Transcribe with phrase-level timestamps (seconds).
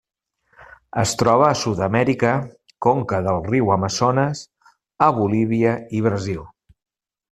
[1.01, 2.33] Es troba a Sud-amèrica:
[2.87, 4.45] conca del riu Amazones
[5.11, 6.47] a Bolívia i Brasil.